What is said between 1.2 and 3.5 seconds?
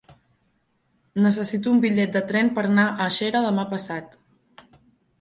Necessito un bitllet de tren per anar a Xera